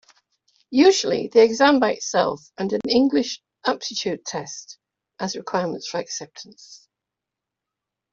[0.73, 4.79] Usually the exam by itself and an English Aptitude Test
[5.19, 6.87] as requirements for acceptance.